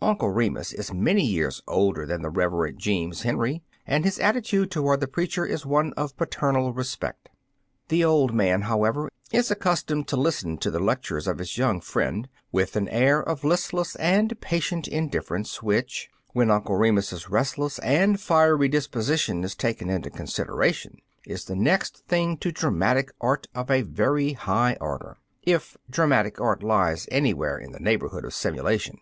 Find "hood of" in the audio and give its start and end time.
28.10-28.32